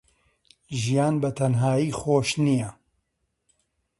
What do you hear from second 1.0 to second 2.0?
بەتەنهایی